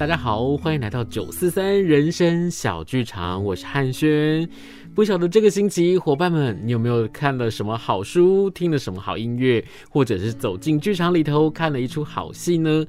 [0.00, 4.48] 大家好，欢迎来到九四三人生小剧场，我是汉轩。
[4.94, 12.86] 不晓得这个星期伙伴们，你有没有看了什么好书，听了什么好音乐，或者是走进剧场里头看了一出好戏呢？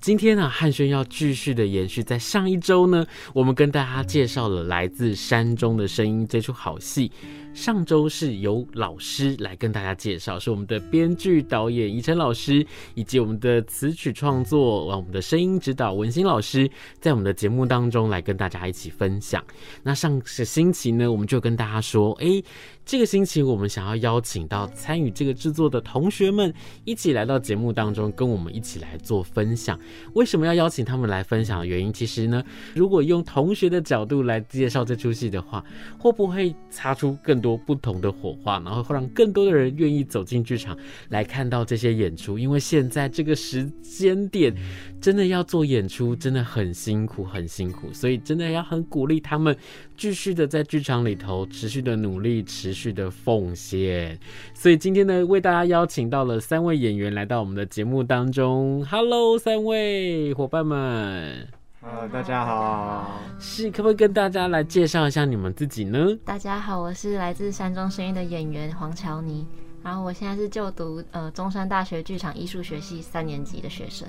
[0.00, 7.12] 今天呢，汉轩要继续的延续，在上一周呢，我们跟大家介绍了来自山中的声音这出好戏。
[7.58, 12.64] 上周是由老师来跟大家介绍，是我们的编剧导演怡晨老师，
[12.94, 19.44] 以及我们的词曲创作，我们的声音指导文心老师，在我们的节目当中来跟大家一起分享。
[19.82, 22.42] 那上个星期呢，我们就跟大家说，诶，
[22.88, 26.50] 这个星期我们想要邀请到参与这个制作的同学们
[26.86, 29.78] 一起来到节目当中，跟我们一起来做分享。
[30.14, 32.42] 为什么要邀请他们来分享原因，其实呢，
[32.74, 35.62] 如果用同学的角度来介绍这出戏的话，
[35.98, 40.74] 会不会擦出更多不同的火花，然后会让更多的人愿意走进剧场
[41.10, 42.38] 来看到这些演出。
[42.38, 44.56] 因为现在这个时间点，
[44.98, 49.54] 真的要做演出，真的很辛苦，很辛苦，所以真的要很鼓励他们
[49.98, 54.16] 继续的在剧场里头持续的努力，持续的奉献。
[54.54, 58.86] 所以今天呢，为大家邀请到了三位演员来到我们的节目当中。
[58.88, 61.48] Hello，三位伙伴们。
[61.80, 66.16] 呃，大家好，是可不可以跟大家来介绍一下你们自己呢？
[66.24, 69.44] 大家好，我是来自山中声音的演员黄乔妮，
[69.82, 74.08] 然后我现在是就读呃中山大学剧场艺术学系三年级的学生。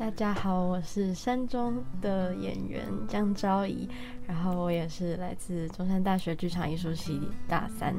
[0.00, 3.86] 大家好，我是山中的演员江昭仪，
[4.26, 7.94] 然后我也是来自中山大学剧场艺术系大三。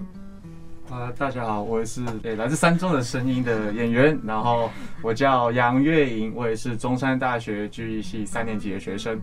[0.90, 4.68] 啊、大家好，我是诶、来自山中的声音的演员，然后
[5.04, 9.22] 我叫杨月莹，我也是中山大学剧艺系三年级的学生。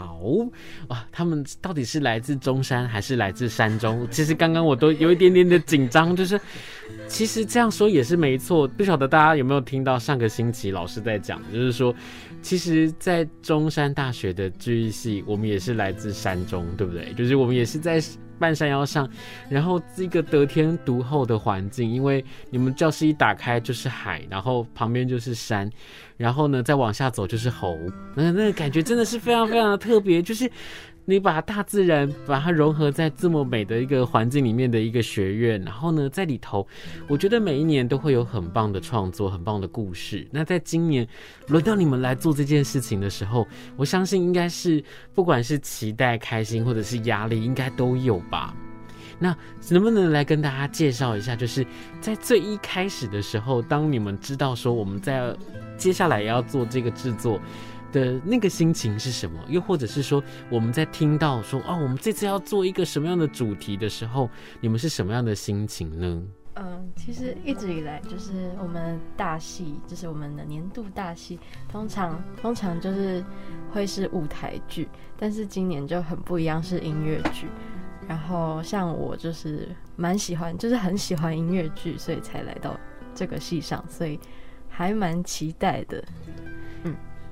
[0.00, 0.18] 好
[0.88, 4.08] 哇，他们到底是来自中山还是来自山中？
[4.10, 6.40] 其实刚刚我都有一点点的紧张，就是
[7.06, 8.66] 其实这样说也是没错。
[8.66, 11.94] 不晓得大家有没有听到上个星期老师在讲，就是说，
[12.40, 17.12] 其实，在中山大学的剧艺系，我们也是来自山中，对不对？
[17.12, 18.02] 就是我们也是在。
[18.40, 19.08] 半山腰上，
[19.48, 25.70] 然后这个得天独厚的环境，因为你们教室一打开就是海，然后旁边就是山，
[26.16, 27.78] 然后呢再往下走就是猴，
[28.16, 30.50] 那那个感觉真的是非常非常的特别，就是。
[31.10, 36.64] 你把大自然把它融合在这么美的一个环境里面的一个学院，然后呢，在里头，
[37.08, 40.24] 我觉得每一年都会有很棒的创作，很棒的故事。
[40.30, 41.06] 那在今年
[41.48, 43.44] 轮到你们来做这件事情的时候，
[43.76, 44.82] 我相信应该是
[45.12, 48.54] 不管是期待、开心或者是压力，应该都有吧。
[49.18, 49.36] 那
[49.68, 51.66] 能不能来跟大家介绍一下，就是
[52.00, 55.36] 在最一开始的时候，当你们知道说我们在
[55.76, 57.40] 接下来要做这个制作。
[57.92, 59.38] 的那个心情是什么？
[59.48, 64.28] 又或者是说，我们在听到说哦，我们这次要做一个什么样的主题的时候，
[64.60, 66.22] 你们是什么样的心情呢？
[66.56, 73.24] 嗯，其实一直以来就是我们大戏，就是我们的年度大戏，通常通常就是
[73.72, 77.46] 会是舞台剧，但是今年就很不一样，是音乐剧。
[78.08, 82.78] 然后像我就是蛮喜欢，就是很喜欢音乐剧，所以才来到
[83.14, 84.18] 这个戏上，所以
[84.68, 86.04] 还蛮期待的。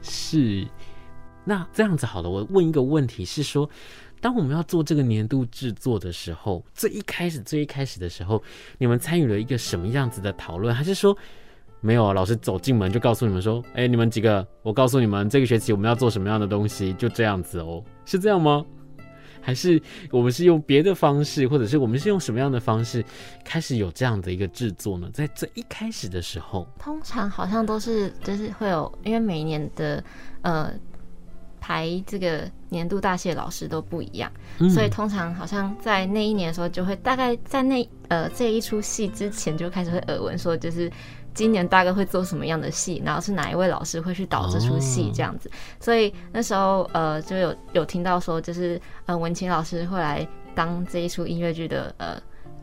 [0.03, 0.66] 是，
[1.44, 3.69] 那这样子好了，我问一个问题是说，
[4.20, 8.42] 当我们要做这个年度制作的时候，最一开始最一开始的时候，
[8.78, 10.75] 你们参与了一个什么样子的讨论？
[10.75, 11.16] 还是说
[11.81, 12.12] 没有啊？
[12.12, 18.64] 老师走进门就告诉你们说，哎，你们几个，我告诉你们，这个学期我们要做什么样的东西，就这样子哦，是这样吗？
[19.48, 23.03] 还是我们是用别的方式，或者是我们是用什么样的方式
[23.42, 25.09] 开始有这样的一个制作呢？
[25.10, 30.04] 在这一开始的时候，通常好像都是就是会有，因为每一年的
[30.42, 30.70] 呃
[31.58, 40.92] 排这个年度大戏的老师都不一样，嗯，所以通常好像在那一年的时候，就会大概在那呃这一出戏之前就开始会耳闻说，就是。
[41.38, 43.00] 今年大概会做什么样的戏？
[43.04, 45.12] 然后是哪一位老师会去导这出戏？
[45.15, 52.21] 这样子，所以那时候呃就有有听到说，就是呃文琴老师会来当这一出音乐剧的呃。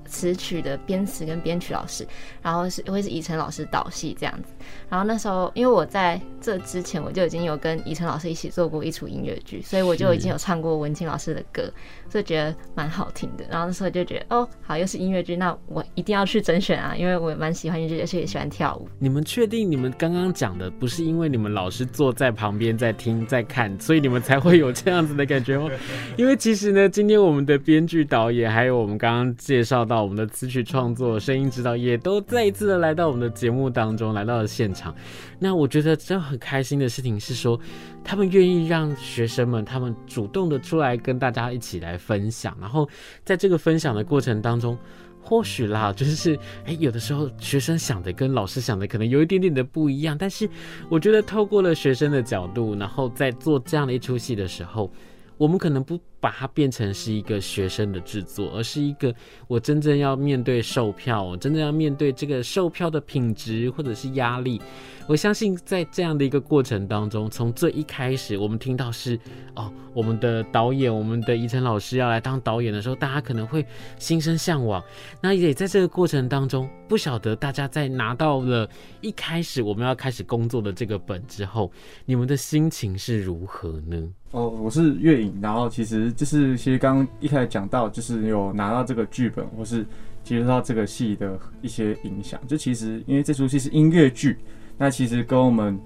[0.07, 2.07] 词曲的编词跟编曲老师，
[2.39, 4.53] 然后是会是以晨老师导戏这样子。
[4.89, 11.69] 然后那时候，因为我在这之前我就已经有跟怡晨老师一起做过一出音乐剧，所以我就已经有唱过文清老师的歌，
[12.07, 13.43] 所以觉得蛮好听的。
[13.49, 18.87] 然后那时候就觉得，哦，好，又是音乐剧，那我一定要去甄选啊，因为我蛮喜欢音乐剧，而且也喜欢跳舞。
[18.99, 25.69] 你们确定你们刚刚讲的不是因为你们老师坐在旁边在听在看，所以你们才会有这样子的感觉吗？
[26.15, 30.05] 因为其实呢，今天我们的编剧导演还有我们刚刚介绍到。
[30.05, 34.95] 我们的词曲创作、声音指导也都再一次的来到我们的节目当中，来到了现场。
[35.37, 37.59] 那我觉得真很开心的事情是说，
[38.03, 42.87] 他们愿意让学生们他们主动的出来跟大家一起来分享，然后
[43.25, 44.77] 在这个分享的过程当中，
[45.21, 50.49] 或许啦，就是哎、有的时候学生想的跟老师想的可能有一点点的不一样，但是
[50.89, 54.89] 我觉得透过了学生的角度，然后在做这样的一出戏的时候，
[55.37, 59.13] 我们可能不把它变成是一个学生的制作，而是一个
[59.47, 64.59] 我真正要面对售票，我真正要面对这个售票的品质或者是压力。
[65.07, 69.19] 我相信在这样的一个过程当中，从最一开始我们听到是
[69.55, 73.63] 哦，我们的导演，我们的怡辰老师要来当导演的时候，大家可能会
[73.99, 74.83] 心生向往。
[75.21, 78.67] 那也在这个过程当中，不晓得大家在拿到了
[78.99, 81.71] 一开始我们要开始工作的这个本之后，
[82.03, 84.09] 你们的心情是如何呢？
[84.31, 89.85] 哦，我是月影，然后其实就是其实刚刚一开始讲到，就是有拿到这个剧本或是
[90.23, 92.39] 接触到这个戏的一些影响。
[92.47, 94.37] 就其实因为这出戏是音乐剧。
[94.77, 95.79] 那其实跟我们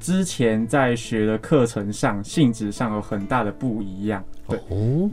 [0.00, 4.58] 之前在学的课程上性质上有很大的不一样，对，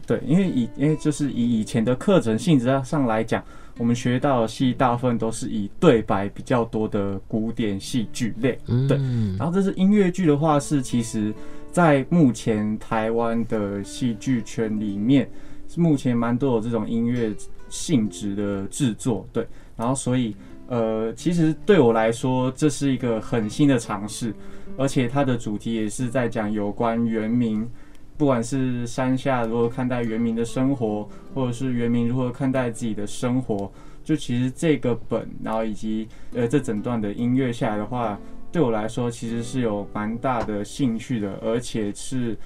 [0.08, 3.44] 对，因为以因为就是以以前的课程性质上来讲，
[3.78, 8.58] 我们学到的戏大部分都是以对白比较多的古典戏剧类，
[8.88, 8.98] 对，
[9.38, 11.32] 然后这是音乐剧的话，是其实
[11.72, 15.30] 在目前台湾的戏剧圈里面，
[15.78, 17.34] 目前蛮多有这种音乐
[17.70, 20.36] 性质的制作，对，然后所以。
[20.72, 24.32] 呃，其实对我来说，这是一个很新的尝试，
[24.78, 27.68] 而且它的主题也是在讲有关原民，
[28.16, 33.72] 不管是山下如何看待原民的生活，或者是原民如何看待自己的生活。
[34.04, 38.20] 就其实这个本，然后以及呃这整段的音乐下来的话，
[38.52, 42.38] 对我来说其实是有蛮大的兴趣的，而且是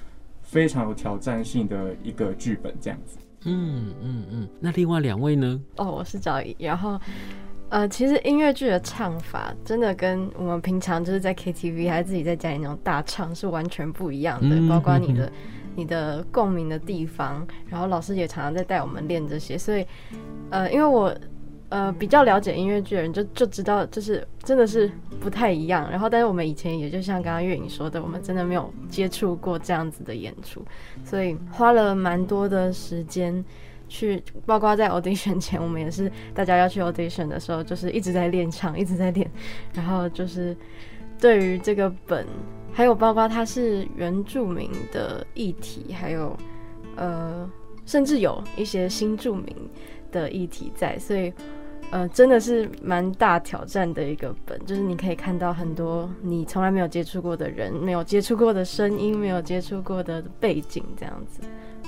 [0.42, 3.18] 非常有挑战性的一个剧本，这样子。
[3.44, 4.48] 嗯嗯嗯。
[4.60, 5.60] 那另外两位呢？
[5.76, 7.00] 哦，我是赵怡，然后。
[7.70, 15.32] 呃，其实音乐剧的唱法真的跟我们平常就是在 KTV 还是自己在家里那种大唱是完全不一样的，嗯、包括你的、嗯、
[15.74, 19.84] 你的共鸣的地方，然后老师也常常在带我们练这些，所以
[20.50, 21.12] 呃，因为我
[21.74, 24.88] 呃比较了解音乐剧的人就就知道，就是真的是
[25.18, 25.90] 不太一样。
[25.90, 30.64] 然后，但是我们以前也就像刚刚月影说的，我们真的没有接触过这样子的演出，
[31.04, 33.44] 所以花了蛮多的时间。
[33.86, 39.30] 去，包括在 audition 前，我们也是大家要去 audition 的时候，就是一直在练唱，一直在练。
[39.74, 40.56] 然后就是
[41.20, 42.26] 对于这个本，
[42.72, 46.34] 还有包括它是原住民的议题，还有
[46.96, 47.48] 呃，
[47.84, 49.54] 甚至有一些新住民
[50.10, 51.32] 的议题在，所以
[51.94, 54.58] 呃，真的是蛮大挑战的一个本。
[54.66, 61.42] 就是你可以看到很多你从来没有接触过的人，没有接触过的声音，没有接触过的背景，这样子。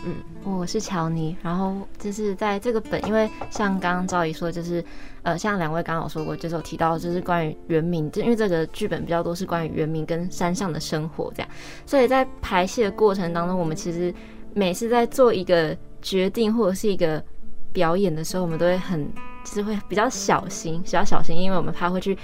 [0.05, 0.14] 嗯，
[0.44, 4.85] 我是乔妮，然后就是在这个本，因为像刚刚赵姨说，就是
[5.25, 11.50] 呃，像两位刚刚有说过，就是有提到就是关于原民，就因为这个剧本比较多是关于原民跟山上的生活这样，
[11.85, 14.14] 所以在排戏的过程当中，我们其实
[14.55, 17.20] 每次在做一个决定或者是一个
[17.76, 19.06] 表演的时候，我们都会很
[19.44, 22.17] 其实会比较小心，比较小心，因为我们怕会去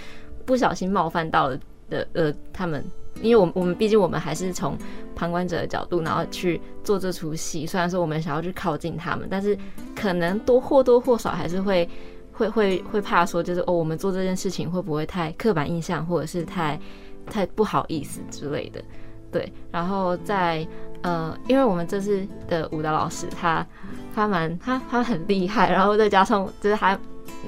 [0.46, 1.50] 不小心冒犯到
[1.90, 2.82] 的呃他们。
[3.20, 4.74] 因为我们我们毕竟我们还是从
[5.14, 7.66] 旁观者的角度，然后去做这出戏。
[7.66, 9.56] 虽然说我们想要去靠近他们，但是
[9.94, 11.86] 可能多或多或少还是会
[12.32, 16.80] 会会会怕说，就是哦，我们做这件事情会不会太刻板印象，或者是太
[17.26, 18.82] 太不好意思之类的。
[19.30, 20.66] 对，然后在
[21.02, 23.64] 呃，因为我们这次的舞蹈老师他
[24.14, 26.98] 他蛮他他很厉害，然后再加上就是他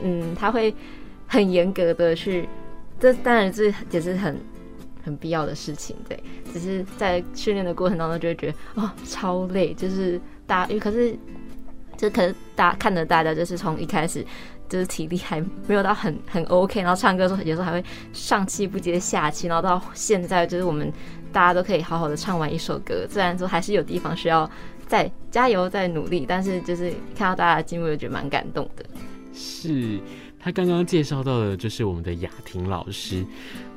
[0.03, 0.75] 嗯，他会
[1.27, 2.49] 很严格的去，
[2.99, 4.39] 这当然这也是很。
[5.05, 6.19] 很必要的事情，对，
[6.51, 11.15] 只是在训练的过程当中就会觉得哦超累，就是大，因为可是
[11.95, 14.25] 就可是大家看着大家就是从一开始
[14.67, 20.91] 就是体力还没有到很很 OK，然后唱歌的时候有时候还会上气不接下气，然后到现在就是我们
[21.31, 24.51] 大家都可以好好的唱完一首歌，虽然说还是有地方需要
[24.87, 28.85] 在加油在努力，但是就是看到大家的进步，就觉得蛮感动的。
[29.33, 29.99] 是。
[30.39, 33.25] 他刚刚介绍到的就是我们的雅婷老师，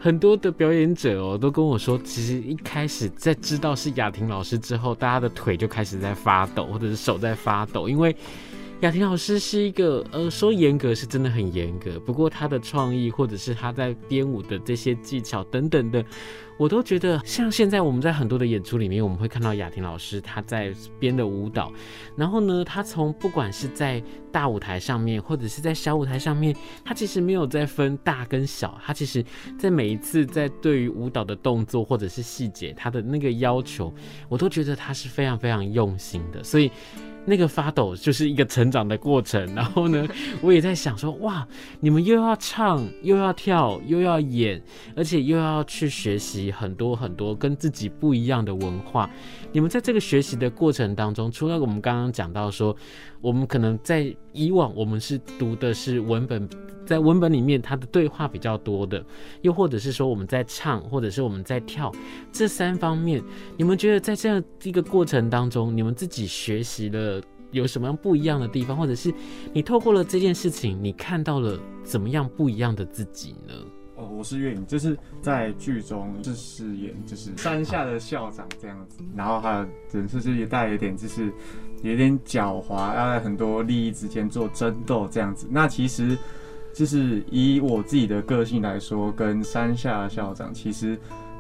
[0.02, 8.14] 很多的表演者哦都跟我说，其实一开始在知道是雅婷老师之后，大家的腿就开始在发抖，或者是手在发抖，因为。
[8.81, 16.05] 雅婷老师是一个，呃，说严格是真的很严格，不过他的创意或者是他在编舞的这些技巧等等的，
[16.60, 21.74] 我都觉得像现在我们在很多的演出里面，我们会看到雅婷老师他在编的舞蹈，
[22.15, 24.00] 然后呢，他从不管是在
[24.31, 26.55] 大舞台上面或者是在小舞台上面，
[26.86, 29.25] 他其实没有在分大跟小，他其实
[29.57, 33.91] 在每一次在对于舞蹈的动作或者是细节，他的那个要求，
[34.29, 36.69] 我都觉得他是非常非常用心的，所以。
[37.27, 39.53] 那个发抖就是一个成长的过程。
[39.53, 40.07] 然后呢，
[40.41, 41.46] 我也在想说，哇，
[41.81, 44.60] 你们又要唱，又要跳，又要演，
[44.96, 49.10] 而且又要去学习很多很多跟自己不一样的文化。
[49.51, 52.75] 你们在这个学习的过程当中，除了我们刚刚讲到说，
[53.22, 56.48] 我们可能在以往我们是读的是文本。
[56.86, 59.06] 在文本里面，它的对话比较多的，
[59.42, 61.92] 又或者是说我们在唱，或者是我们在跳，
[62.32, 63.22] 这三方面，
[63.58, 69.13] 你们觉得在这样一个过程当中，你们自己学习了有什么样不一样的地方，或者是
[69.51, 73.54] 你透过了这件事情，你看到了怎么样不一样的自己呢？
[73.98, 81.34] 哦，我是岳影，就是在剧中是饰演就是山下的校长这样子，然后还有人设就也带一点就是
[81.82, 86.18] 有点狡猾，要在很多利益之间做争斗这样子，那其实。
[86.74, 90.96] 就是以我自己的个性来说，跟山下的校长其实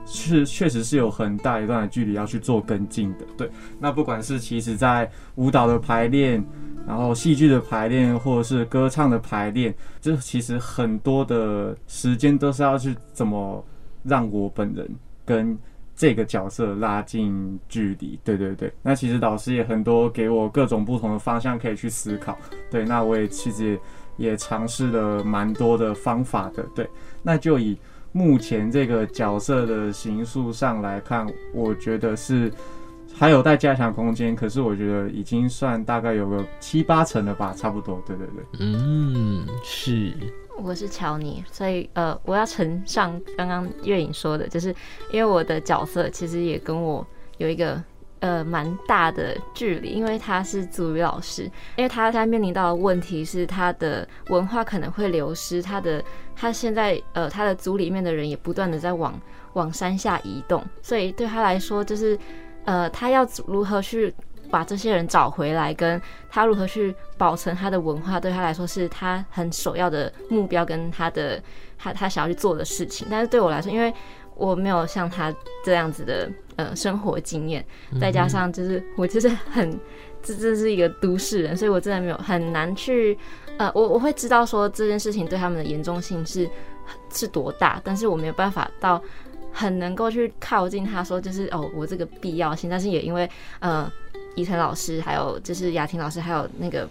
[0.07, 3.25] 是确实是有很大一段的距离要去做跟进的。
[3.37, 6.43] 对，那不管是其实在舞蹈的排练，
[6.87, 13.63] 然后戏剧的排练，或者是歌唱的排练，这其实很多的时间都是要去怎么
[14.03, 14.89] 让我本人
[15.25, 15.57] 跟
[15.95, 18.19] 这个角色拉近距离。
[18.23, 22.37] 对对对，那其实导师也很多给我各种不同的方向可以去思考。
[22.71, 23.79] 对，那我也其实也。
[24.17, 26.89] 也尝试了蛮多的方法的，对。
[27.21, 27.77] 那就以
[28.17, 32.51] 目前这个角色的形塑上来看，我觉得是
[33.13, 34.35] 还有待加强空间。
[34.35, 38.01] 可是我觉得已经算大概有个七八成了吧，差不多。
[38.07, 40.11] 对对对，嗯，是。
[40.57, 44.69] 我是乔尼，所以呃，我要承上刚刚月影说的，就是
[45.11, 47.05] 因为我的角色其实也跟我
[47.37, 47.83] 有一个。
[48.19, 51.43] 呃，蛮大的距离，因为他是族语老师，
[51.75, 56.03] 因为他在面临到的问题是他的文化可能会流失，他的
[56.35, 59.19] 他现在呃他的族里面的人也不断的在往
[59.53, 62.17] 往山下移动，所以对他来说就是
[62.65, 64.13] 呃他要如何去
[64.49, 71.39] 把这些人找回来，跟他如何去保存他的文化，对他来说是他很首要的目标跟他的
[71.77, 73.93] 他他想要去做的事情，但是对我来说，因为
[74.35, 75.33] 我没有像他
[75.63, 77.65] 这样子的呃生活经验，
[77.99, 79.79] 再加上就是我就是很
[80.21, 83.17] 这这是一个都市人，所以我真的没有很难去
[83.57, 86.49] 呃我我会知道说这件事情对他们的严重性是
[87.09, 89.01] 是多大，但是我没有办法到
[89.53, 93.89] 很能够去靠近他说就是哦我这个必要性，但是也因为呃
[94.35, 96.87] 宜晨老师还有就是雅婷老师还有那个。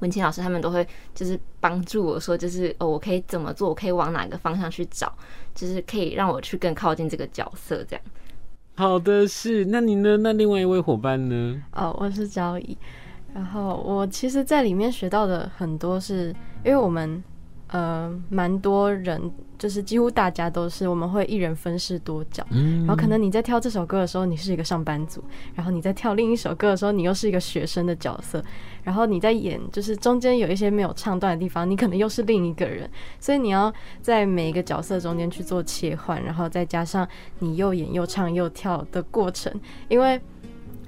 [0.00, 0.84] 文清老师他们都会
[1.14, 3.68] 就是帮助我说，就是哦，我可以怎么做？
[3.68, 5.14] 我可以往哪个方向去找？
[5.54, 8.04] 就是可以让我去更靠近这个角色，这样。
[8.74, 9.64] 好的，是。
[9.66, 10.16] 那你呢？
[10.16, 11.62] 那另外一位伙伴呢？
[11.72, 12.76] 哦，我是焦怡。
[13.34, 17.22] 然后我其实，在里面学到的很多是，因为我们。
[17.72, 25.24] 呃，蛮多人，就是几乎大家都是，我们会一人分饰多角，嗯，然后可能你在跳这首歌的时候，你是一个上班族，
[25.54, 28.44] 然后你在跳另一首歌的时候，你又是一个学生的角色，
[28.82, 32.86] 然后你在演，就是中间有一些没有唱段的地方，你可能又是另一个人，
[33.18, 39.50] 所以你要在每一个角色中间去做切换，然后再加上你又演又唱又跳的过程，
[39.88, 40.20] 因为，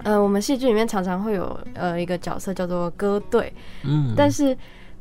[0.03, 3.51] 呃，我们戏剧里面常常会有呃一个角色叫做歌队，
[3.85, 4.55] 嗯，但是。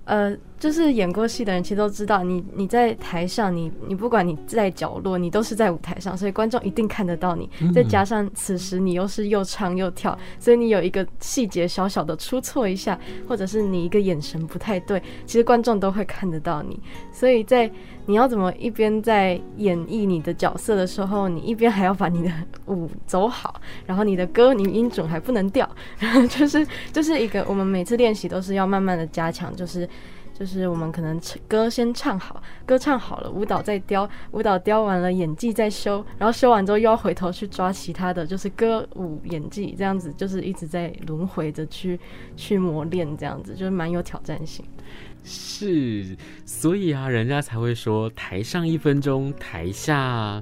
[0.05, 7.49] 呃，就是演过戏的人其实都知道你，你你在台上，你你不管你在角落，你都是在舞台上，所以观众一定看得到你。
[7.75, 16.79] 再加上此时你又是又唱又跳，所以你有一个细节小小的出错一下，或者是你一个眼神不太对，其实观众都会看得到你。
[17.11, 17.69] 所以在
[18.05, 22.31] 你要怎么一边在演绎你的角色的时候，你一边还要把你的
[22.67, 29.85] 舞走好，然后你的歌你音准还不能掉，然后就是就是一个我们每次练习都是要慢慢的加强，就是。
[30.33, 41.99] 就是我们可能歌先唱好，歌唱好了，舞蹈再雕，舞蹈雕完了，演技再修，然后修完之后又要回头去抓其他的，就是歌舞演技这样子，就是一直在轮回着去
[42.35, 44.65] 去磨练，这样子就是蛮有挑战性。
[45.23, 50.41] 是，所以啊，人家才会说台上一分钟，台下。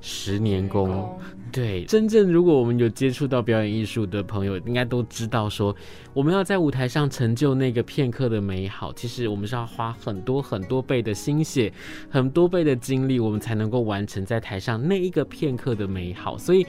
[0.00, 1.18] 十年功，
[1.52, 5.74] 对，真正如果我们有接触到表演艺术的朋友，应该都知道说，
[6.14, 11.72] 我们要在舞台上成就那个片刻的美好，其实我们是要花很多很多倍的心血，
[12.08, 16.66] 很多倍的精力，我们才能够完成在台上那一个片刻的美好，所以。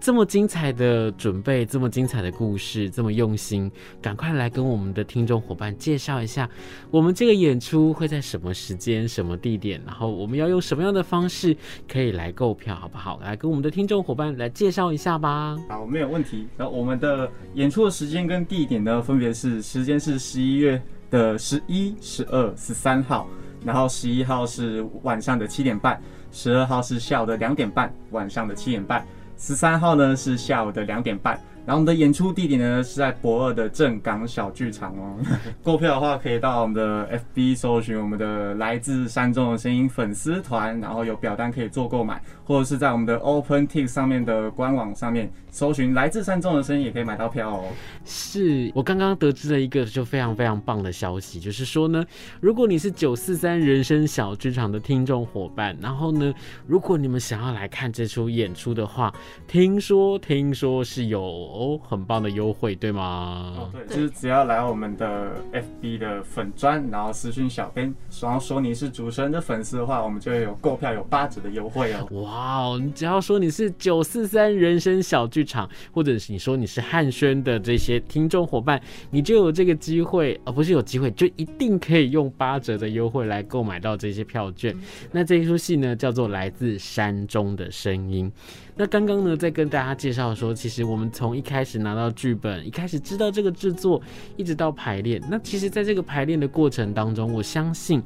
[0.00, 6.48] 这么精彩的准备，这么精彩的故事，这么用心，赶快来跟我们的听众伙伴介绍一下，
[6.90, 11.54] 我们这个演出会在什么时间、什么地点，然后我们要用什么样的方式
[11.86, 13.20] 可以来购票，好不好？
[13.22, 15.58] 来跟我们的听众伙伴来介绍一下吧。
[15.68, 16.48] 好，没有问题。
[16.56, 20.80] 然后我们的演出的时间跟地点呢，分别是时间是十一月
[21.10, 23.28] 的十一、十二、十三号，
[23.62, 26.00] 然后十一号是晚上的七点半，
[26.32, 29.06] 十二号是下午的两点半，晚上的七点半。
[29.40, 35.16] 十三号呢是下午的两点半，然后我们的演出地点呢是在博二的正港小剧场哦。
[35.62, 47.64] 购票的话可以到我们的 FB 搜寻我们的来自山中的声音粉丝团，然后有表单可以做购买，或者是在我们的 OpenTix 上面的官网上面搜寻来自山中的声音也可以买到票哦。
[48.04, 52.04] 是我刚刚得知了一个就非常非常棒的消息，就是说呢，
[52.40, 56.34] 如果你是九四三人生小剧场的听众伙伴，然后呢，
[56.66, 59.14] 如果你们想要来看这出演出的话，
[59.46, 61.59] 听说听说是有。
[61.60, 63.54] 哦，很棒的优惠，对吗？
[63.58, 72.08] 哦，对，就是只要来我们的 FB 的粉砖，然后私讯小编，然后说你是主持人的粉丝的话，我们就会有购票有八折的优惠哦。
[72.22, 84.74] 哇哦，你只要说你是九四三人生小剧场，或者是你说你是汉轩的这些听众伙伴，你就有这个机会，而不是有机会，就一定可以用八折的优惠来购买到这些票券。
[85.12, 88.30] 那这一出戏呢，叫做《来自山中的声音》。
[88.76, 93.98] 那刚刚呢，在跟大家介绍说，其实我们从一一开始拿到剧本，一开始知道这个制作，
[94.36, 95.18] 一直到排练。
[95.30, 98.02] 那其实，在这个排练的过程当中，我相信，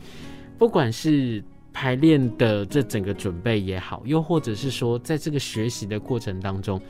[0.57, 6.81] 不管是排练的这整个准备也好，又或者是说，在这个学习的过程当中，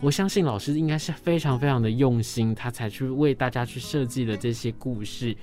[0.00, 5.36] 我相信老师应该是非常非常的用心，他才去为大家去设计了这些故事，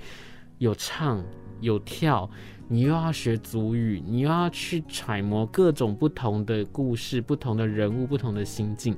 [0.58, 1.24] 有唱
[1.62, 2.28] 有跳。
[2.68, 8.94] 你又要学足语，你又要去揣摩各种不同的故事、不同的人物、不同的心境。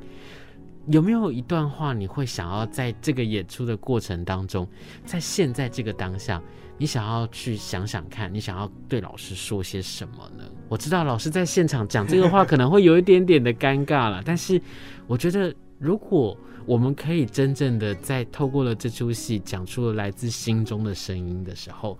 [0.89, 4.67] 有没有一段话你会想要在这个演出的过程当中，
[5.05, 6.43] 在现在这个当下，
[6.77, 10.45] 你想要去想想看，你想要对老师说些什么呢？
[10.69, 14.61] 我知道老师在现场讲这个话可能会有一点点的尴尬了，但是
[15.07, 16.37] 我觉得如果
[16.67, 21.99] 我们可以真正的在透过了这出戏讲出了来自心中的声音的时候。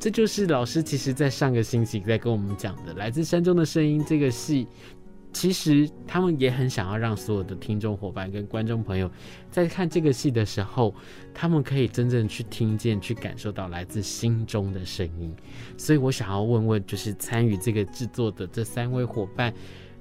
[0.00, 4.64] 这就是老师其实，在上个星期在跟我们讲的《来自山中的声音》这个戏，
[5.32, 9.10] 其实他们也很想要让所有的听众伙伴跟观众朋友，
[9.50, 10.94] 在看这个戏的时候，
[11.32, 15.34] 他们可以真正去听见、去感受到来自心中的声音。
[15.76, 19.52] 所以我想要问问，就是参与这个制作的这三位伙伴，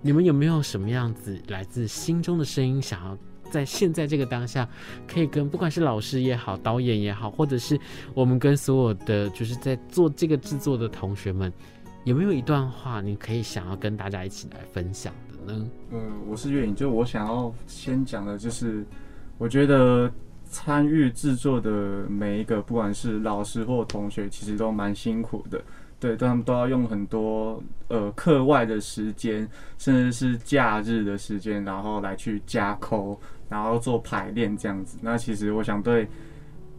[0.02, 3.18] 你们有没有什么样子来自心中的声音想要？
[3.50, 4.68] 在现在这个当下，
[5.08, 7.80] 可以跟不管是老师也好，导演也好，或者是
[8.14, 11.50] 我们跟所有的就是在做这个制作的同学们，
[12.08, 15.70] 有没有一段话你可以想要跟大家一起来分享的呢？
[15.92, 18.86] 嗯，我是月影，就我想要先讲的就是，
[19.38, 20.10] 我觉得
[20.46, 21.70] 参与制作的
[22.08, 25.62] 每一个，不管是老师或同学，其实都蛮辛苦的。
[26.00, 29.46] 对，他们都要用很多呃课外的时间，
[29.78, 34.98] 甚至是假日的时间，然后来去加扣，然后做排练这样子。
[35.02, 36.08] 那其实我想对，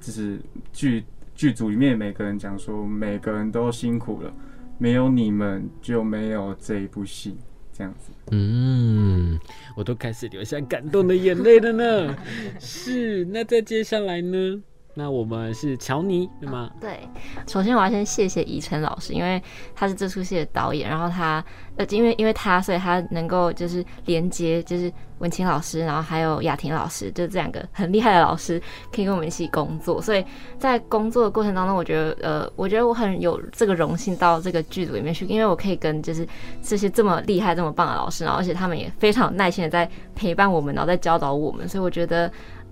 [0.01, 0.41] 就是
[0.73, 4.33] 剧剧组里面每个人讲说，每个人都辛苦了，
[4.79, 7.37] 没有你们就没有这一部戏
[7.73, 8.11] 这样子。
[8.31, 9.38] 嗯，
[9.77, 12.17] 我都开始流下感动的眼泪了呢。
[12.59, 14.62] 是，那再接下来呢？
[14.99, 16.69] 那我们是乔尼，对吗？
[16.81, 16.99] 对，
[17.47, 19.41] 首先我要先谢谢宜晨老师，因为
[19.73, 21.43] 他是这出戏的导演，然后他
[21.77, 28.61] 呃，因为因为他，所以他能够就是连接，就是文清老师，然后还有雅婷老师，就这两个很厉害的老师，
[28.93, 30.03] 可以跟我们一起工作。
[30.03, 30.25] 所以
[30.59, 36.27] 在工作的过程当中，我觉得呃，我觉得我很有这个荣幸到这个剧组里面去，因为我可以跟就是
[36.61, 42.29] 这些这么厉害、这么棒的老师，然后而且他们也非常耐心的在陪伴我们，然后在教导我们，所以我觉得。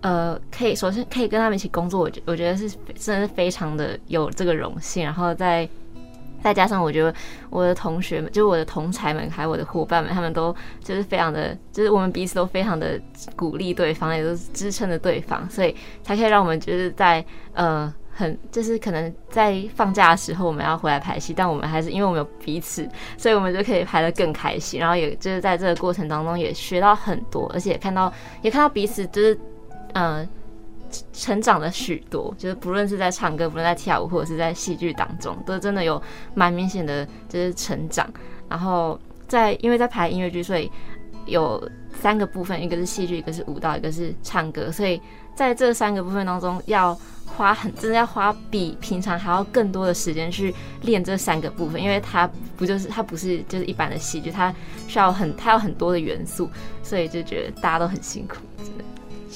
[0.06, 5.68] 呃，可以首先可以跟他们一起工作，我觉我觉得是真的是非常的有这个荣幸，然后再
[6.40, 7.12] 再加上我觉得
[7.50, 13.00] 我的同学们，就是我的同才们，还有我的伙伴们，他们都就是非常的，就是我们彼此都非常的
[13.34, 22.88] 鼓励对方，也都是支撑着对方，所以才可以让我们就是在呃很就是可能在放假的时候我们要回来排戏，但我们还是因为我们有彼此，
[23.18, 29.36] 所以我们就可以排得更开心，然后也就是在这个过程当中也学到很多，而且看到也看到彼此就是。
[29.98, 30.28] 嗯，
[31.10, 36.00] 成长了许多，就是不论是在唱歌，不论在跳舞，或者是在戏剧当中，都真的有
[36.34, 38.06] 蛮明显的，就是成长。
[38.46, 40.70] 然后在因为在排音乐剧，所以
[41.24, 41.66] 有
[41.98, 44.70] 三个部分，一个是戏剧，一个是舞蹈，一个是唱歌。
[44.70, 45.00] 所以
[45.34, 54.54] 在这三个部分当中，要花很真的要花比平常还要更多的时间去练这三个部分，因为它不就是它不是就是一般的戏剧，它
[54.86, 56.50] 需要很它有很多的元素，
[56.82, 58.84] 所以就觉得大家都很辛苦，真的。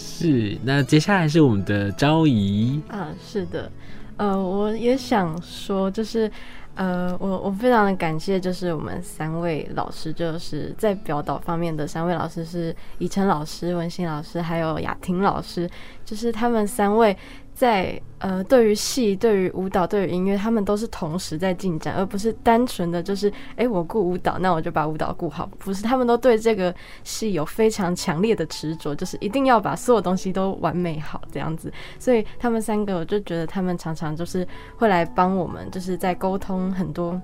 [0.02, 2.80] 是，那接下来是我们的昭仪。
[2.88, 3.70] 啊，是的，
[4.16, 6.30] 呃，我也想说，就是，
[6.74, 15.68] 呃，我我非常的感谢，就是我们三位老师，就是在表导方面的三位老师是以晨老师、文心老师，还有雅婷老师，
[16.04, 17.16] 就是他们三位
[17.60, 25.46] 在呃，对于戏、对于舞蹈、对于音乐，他们都是同时在进展，而不是单纯的就是，哎，我顾舞蹈，那我就把舞蹈顾好。
[25.58, 31.70] 不是，他们都对这个戏有非常强烈的执着，就是一定要把所有东西都完美好这样子。
[31.98, 37.20] 所以他们三个，我就觉得他们常常就是会来帮我们，就是在沟通很多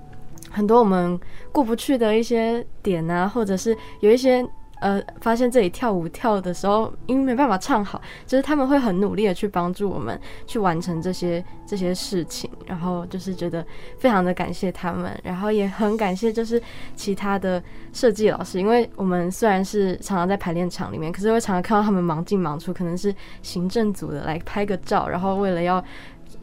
[0.51, 1.19] 很多我们
[1.51, 4.47] 过不去的一些点啊，或者是有一些。
[4.79, 13.65] 呃，发现这里跳舞跳的时候，因为没办法唱好，就是他们会很努力的去帮助我们去完成这些这些事情，然后就是觉得
[13.97, 16.61] 非常的感谢他们，然后也很感谢就是
[16.95, 17.61] 其他的
[17.91, 25.83] 设计老师，因为我们虽然是常常在排练场里面，可是会常常看到他们忙进忙出，可能是行政组的来拍个照，然后为了要。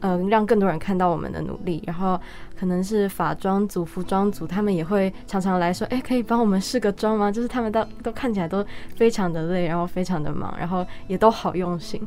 [0.01, 2.19] 嗯、让更多人看到我们的努力，然后
[2.55, 8.63] 可能是法妆组、服装组，他们也会常常来说：“哎，可以帮我们试个妆吗？”就是他们都都看起来都
[8.95, 11.99] 非常的累，然后非常的忙，然后也都好用心。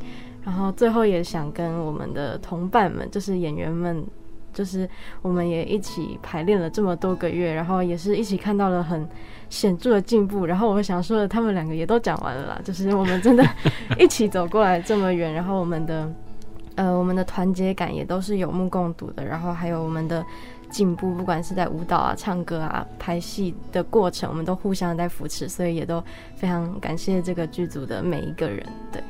[0.44, 4.04] 然后最后也想跟我们的同伴们，就是演员们，
[4.52, 4.88] 就是
[5.20, 9.06] 我们也一起排练了这么多个月，然后也是一起看到了很
[9.50, 10.46] 显著的进步。
[10.46, 13.44] 然后我想说的，他们两个也都讲完了啦，就是我们真的
[13.98, 16.08] 一起走过来这么远，然后我们的。
[16.78, 20.24] 呃，我们的团结感也都是有目共睹的，然后还有我们的
[20.70, 26.00] 进步，不管是在舞蹈啊、唱歌啊、拍戏的过程，我们都互相在扶持，所以也都
[26.36, 28.64] 非常感谢这个剧组的每一个人。
[28.92, 29.02] 对，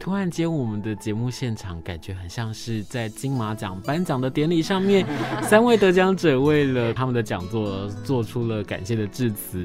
[0.00, 5.06] 突然间，我们的节目现场感觉很像是在金马奖颁奖的典礼上面，
[5.44, 9.64] 三位得奖者为了他们的讲座做出了感谢的致辞。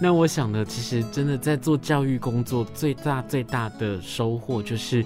[0.00, 5.04] 那我想呢，其实真的在做教育工作，最大最大的收获就是。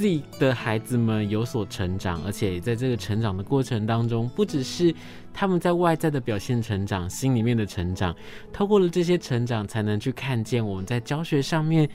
[0.00, 4.94] 自己的孩子们有所成长，而且在这个成长的过程当中，不只是
[5.30, 8.16] 他们在外在的表现成长，心里面的成长，
[8.50, 11.86] 透过了这些成长，才能去看见我们在教学上面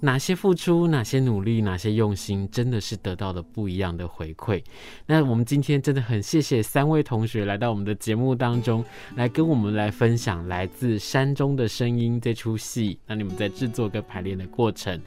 [0.00, 4.60] 哪些付出、哪些努力、哪些用心，真的是得到了不一样的回馈。
[5.06, 12.98] 那我们今天真的很谢谢三位同学来到我们的节目当中，来跟我们来分享来自山中的声音这出戏。
[13.06, 15.00] 那你们在制作跟排练的过程。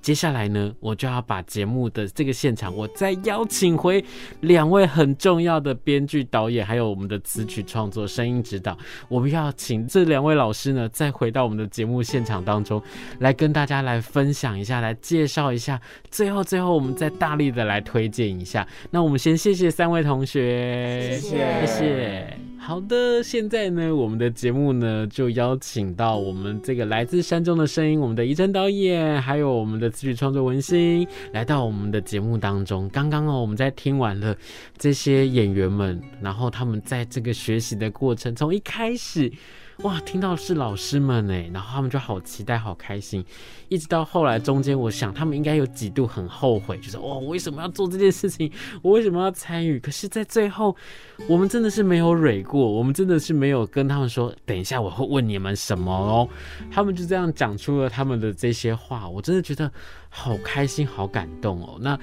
[0.00, 4.02] 接下来呢，我就要把节目的这个现场，我再邀请回
[4.40, 8.76] 两位很重要的编剧、导演，还有我们的词曲创作、声音指导。
[9.08, 12.82] 我们要请这两位老师呢，再回到我们的节目现场当中，
[13.18, 15.80] 来跟大家来分享一下，来介绍一下。
[16.10, 18.66] 最后，最后，我们再大力的来推荐一下。
[18.90, 22.47] 那我们先谢谢三位同学，谢谢，谢谢。
[22.68, 32.86] 好的，现在呢，我们的节目呢就邀请到我们这个来自山中的声音，我们的怡蓁导演，还有我们的词曲创作文心，来到我们的节目当中。
[32.90, 34.36] 刚刚哦，我们在听完了
[34.76, 39.32] 这些演员们，然后他们在这个学习的过程，从一开始。
[39.84, 43.24] 哇，听到是老师们哎，然后他们就好期待、好开心，
[43.68, 48.50] 一直到后来中间，我想他们应该有几度很后悔，就是哇，我为什么要做这件事情？
[48.82, 49.78] 我为什么要参与？
[49.78, 50.74] 可是，在最后，
[51.28, 56.28] 我们真的是没有蕊过，我们真的是没有跟他们说，等一下我会问你们什么哦。
[56.72, 59.70] 他们就这样讲出了他们的这些话，我真的觉得
[60.08, 61.78] 好开心、好感动哦。
[61.80, 61.96] 那。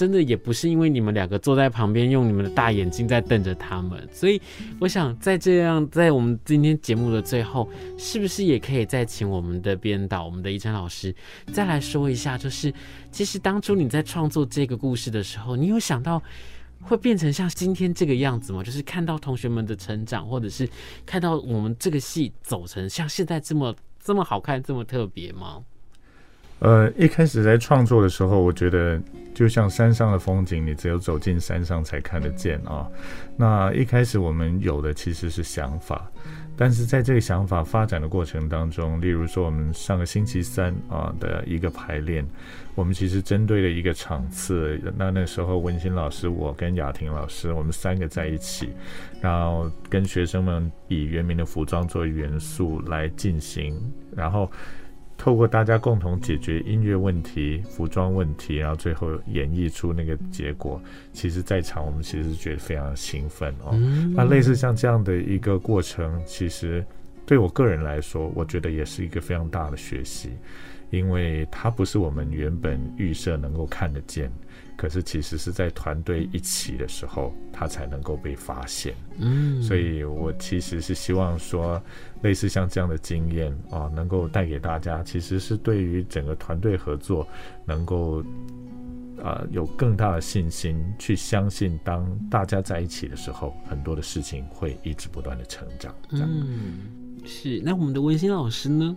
[0.00, 4.40] 真的也不是因为你们两个坐在旁边用你们的大眼睛在瞪着他们，所以
[4.78, 11.14] 我想在这样在我们今天节目的最后，是不是也可以再请我们的编导我们的怡蓁老师
[11.52, 12.72] 再来说一下，就是
[13.10, 16.22] 其实当初你在创作这个故事的时候，你有想到
[16.80, 18.64] 会变成像今天这个样子吗？
[18.64, 20.66] 就是看到同学们的成长，或者是
[21.04, 25.62] 看到我们这个戏走成像现在这么这么好看、这么特别吗？
[26.60, 29.00] 呃，一开始在创作的时候，我觉得
[29.34, 32.86] 就像山上的风景，你只有走进山上才看得见啊。
[33.34, 36.10] 那一开始我们有的其实是想法，
[36.58, 42.22] 但是在这个想法发展的过程当中，例如说我们上个星期三啊的一个排练，
[42.74, 48.68] 我们其实针对了一个场次，那那时候文心老师、我跟雅婷老师，我们三个在一起，
[49.22, 53.74] 然后跟学生们以原民的服装作为元素来进行，
[54.14, 54.50] 然后。
[55.20, 60.80] 透过大家共同解决音乐问题、服装问题，然后最后演绎出那个结果，
[61.12, 63.78] 其实，在场我们其实觉得非常兴奋哦。
[64.14, 66.82] 那类似像这样的一个过程，其实
[67.26, 70.30] 对我个人来说，我觉得也是一个非常大的学习，
[70.88, 74.32] 因为它不是我们原本预设能够看得见。
[74.80, 78.94] 可是，其实是在团队一起的时候，他才能够被发现。
[79.18, 81.78] 嗯，所以我其实是希望说，
[82.22, 87.28] 类似像这样的经验啊，能够带给大家，其实是对于整个团队合作，
[87.66, 88.24] 能够
[89.22, 95.94] 啊有更大的信心，去相信当大家在一起的时候，很多的事情会一直不断的成长。
[96.12, 96.78] 嗯，
[97.26, 97.60] 是。
[97.62, 98.96] 那我们的文心老师呢？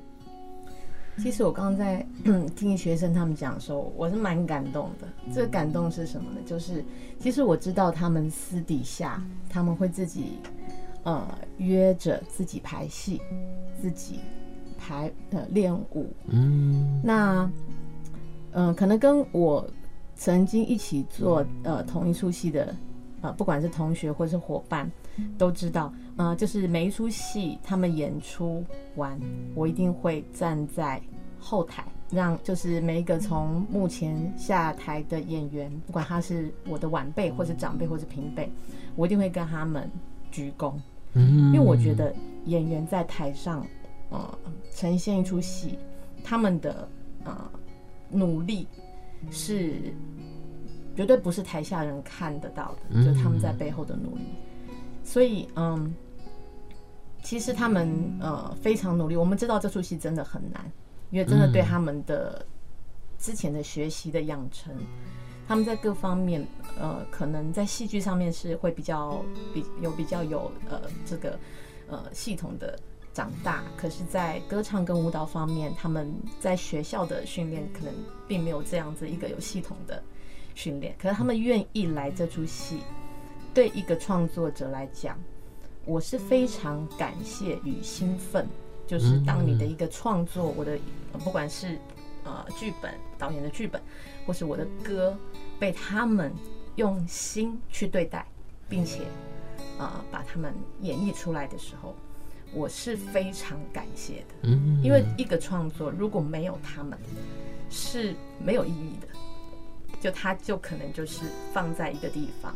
[1.17, 2.05] 其实我刚刚在
[2.55, 5.07] 听学生他们讲的时候，我是蛮感动的。
[5.33, 6.37] 这个感动是什么呢？
[6.45, 6.83] 就是
[7.19, 10.39] 其实我知道他们私底下他们会自己
[11.03, 11.25] 呃
[11.57, 13.21] 约着自己排戏，
[13.81, 14.19] 自己
[14.77, 16.11] 排呃练舞。
[16.27, 17.49] 嗯，那
[18.51, 19.65] 嗯、呃、可能跟我
[20.15, 22.75] 曾经一起做呃同一出戏的
[23.23, 24.89] 呃不管是同学或是伙伴
[25.35, 25.91] 都知道。
[26.15, 28.63] 呃，就是每一出戏他们演出
[28.97, 29.19] 完，
[29.55, 31.01] 我一定会站在
[31.39, 38.47] 后台，让就是每一个从目前下台的演员，不管他是我的晚辈或是长辈或者平辈，
[38.95, 39.89] 我一定会跟他们
[40.31, 40.75] 鞠躬。
[41.13, 42.13] 嗯，因为我觉得
[42.45, 43.65] 演员在台上，
[44.11, 44.37] 呃，
[44.71, 45.79] 呈现一出戏，
[46.23, 46.87] 他们的
[47.23, 47.49] 呃
[48.11, 48.67] 努力
[49.31, 49.73] 是
[50.95, 54.23] 绝对不是台下人看得到的，就他们在背后的努力。
[55.03, 55.93] 所以，嗯，
[57.21, 59.15] 其实他们呃非常努力。
[59.15, 60.71] 我们知道这出戏真的很难，
[61.09, 62.45] 因为真的对他们的
[63.17, 64.73] 之前的学习的养成，
[65.47, 66.45] 他们在各方面
[66.79, 71.37] 呃可能在戏剧上面是会比较比有比较有呃这个
[71.89, 72.79] 呃系统的
[73.13, 77.93] 长大，可是，在歌唱跟舞蹈方面，他们在学校的训练可能
[78.27, 80.01] 并没有这样子一个有系统的
[80.55, 82.79] 训练，可是他们愿意来这出戏。
[83.53, 85.15] 对一个创作者来讲，
[85.85, 88.47] 我是非常感谢与兴奋。
[88.85, 90.77] 就是当你的一个创作，我的
[91.23, 91.77] 不管是
[92.23, 93.81] 呃剧本、导演的剧本，
[94.25, 95.17] 或是我的歌，
[95.59, 96.33] 被他们
[96.75, 98.25] 用心去对待，
[98.67, 99.03] 并且
[99.77, 101.95] 呃把他们演绎出来的时候，
[102.53, 104.49] 我是非常感谢的。
[104.83, 106.97] 因为一个创作如果没有他们，
[107.69, 108.13] 是
[108.43, 109.07] 没有意义的。
[110.03, 111.21] 就他就可能就是
[111.53, 112.53] 放在一个地方。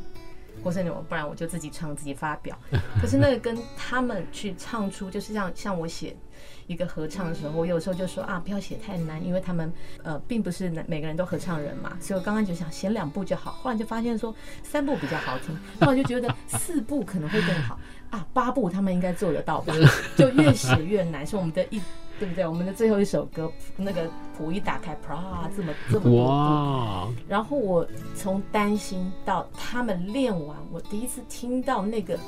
[0.63, 2.57] 或是那种，不然我就自己唱自己发表。
[2.99, 6.17] 可是那个跟他们去唱出，就是像像我写
[6.65, 11.95] 一个合唱的时候，我有时候就说啊，不要写太难，因为他们呃并不是每个人都合唱人嘛。
[12.01, 17.79] 所以我刚刚就想写两部就好，后来就发现说三部比较好听，后来就觉得四部可能会更好
[18.09, 19.75] 啊，八部他们应该做得到吧？
[20.17, 21.79] 就越写越难，是我们的一。
[22.19, 22.47] 对不对？
[22.47, 26.25] 我们的最后一首歌，那个谱一打开，啪，这么这么多。
[26.25, 27.07] 哇！
[27.27, 32.19] 然后我从担心到他们练完，我第一次听到那个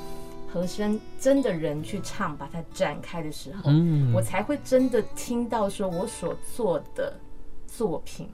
[0.52, 7.18] 和声真的人去唱，把它展开的时候，嗯，我才会真的听到说，我所做的
[7.66, 8.28] 作品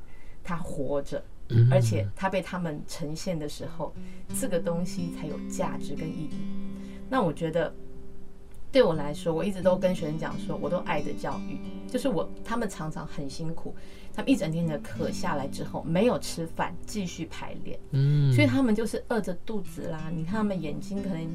[0.44, 1.22] 它活着，
[1.70, 3.94] 而且它被他们呈现的时候，
[4.38, 6.36] 这个东西才有价值跟意义。
[7.08, 7.72] 那我觉得。
[8.76, 11.58] 对我来说，我一直都跟学生讲说，我都爱的教育，
[11.90, 13.74] 就是我他们常常很辛苦，
[14.12, 20.10] 他们一整天的课下来之后没有吃饭，继续排练，嗯，所以他们就是饿着肚子啦。
[20.14, 21.26] 你看他们眼睛可能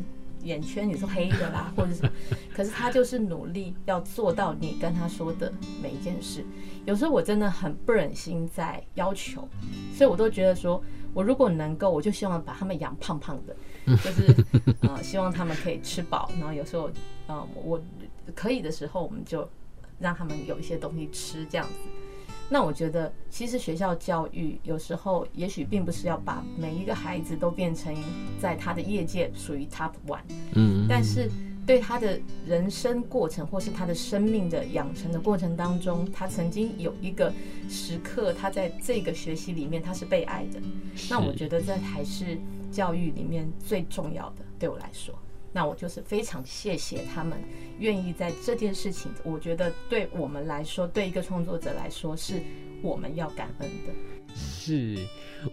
[0.43, 2.03] 眼圈也是黑的啦，或者是，
[2.53, 5.51] 可是他就是努力要做到你跟他说的
[5.81, 6.45] 每一件事。
[6.85, 9.49] 有时候我真的很不忍心在要求，
[9.95, 10.79] 所以我都觉得说，
[11.13, 13.55] 我如果能够，我就希望把他们养胖胖的。
[13.85, 14.45] 就是
[14.81, 16.89] 呃，希望他们可以吃饱，然后有时候，
[17.27, 17.81] 呃，我
[18.35, 19.47] 可以的时候，我们就
[19.99, 21.73] 让他们有一些东西吃，这样子。
[22.47, 27.95] 那我觉得，其实学校教育有时候也许并不是要把每一个孩子都变成
[28.39, 30.19] 在他的业界属于 top one，
[30.53, 31.29] 嗯，但是
[31.71, 37.33] 对他的人生过程或是他的生命的养成的过程当中，他曾经有一个
[37.69, 40.59] 时刻，他在这个学习里面他是被爱的。
[41.09, 42.37] 那我觉得这还是。
[42.71, 45.13] 教育里面最重要的，对我来说，
[45.51, 47.37] 那我就是非常谢谢他们
[47.79, 49.11] 愿意在这件事情。
[49.25, 52.41] 我觉得对我们来说，对一个创作者来说，是
[52.81, 54.33] 我们要感恩的。
[54.33, 54.97] 是，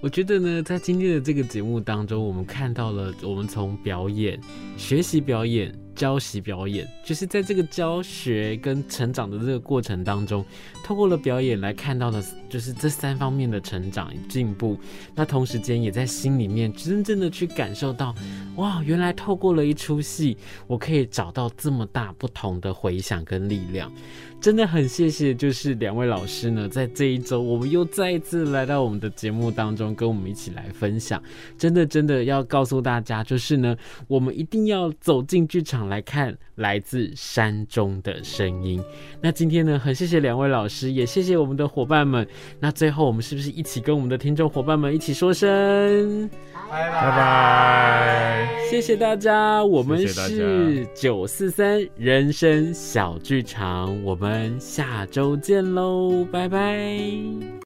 [0.00, 4.40] 我觉得呢，在今天的这个节目当中，我们看到了我们从表演、
[4.76, 5.76] 学习表演。
[5.98, 10.44] 教习表演，就是在这个教学跟成长的这个过程当中，
[10.84, 14.78] 透过了表演来看到的，就是这三方面的成长与进步。
[15.12, 18.14] 那同时间也在心里面真正的去感受到，
[18.54, 20.36] 哇，原来透过了一出戏，
[20.68, 23.92] 我可以找到这么大不同的回响跟力量。
[24.40, 31.20] 真的很谢谢，就是两位老师呢，在这一周，我们又再一次来到我们的节目当中，跟我们一起来分享。
[31.58, 38.82] 真的，真的要告诉大家，就是呢，我们一定要走进剧场来看来自山中的声音。
[39.20, 42.26] 那今天呢，很谢谢两位老师，也谢谢我们的伙伴们。
[42.60, 46.28] 那最后，我们是不是一起跟我们的听众伙伴们一起说声
[46.70, 48.48] 拜拜拜？
[48.70, 54.04] 谢谢大家，我们是九四三人生小剧场。
[54.04, 57.48] 我们下周见喽，拜拜。